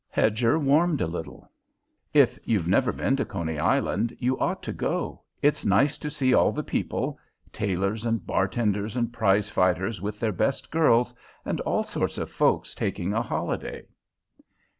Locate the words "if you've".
2.11-2.65